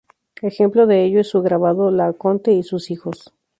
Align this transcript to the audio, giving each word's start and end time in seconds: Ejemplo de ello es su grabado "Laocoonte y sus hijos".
Ejemplo 0.41 0.87
de 0.87 1.03
ello 1.03 1.19
es 1.19 1.27
su 1.29 1.43
grabado 1.43 1.91
"Laocoonte 1.91 2.51
y 2.53 2.63
sus 2.63 2.89
hijos". 2.89 3.35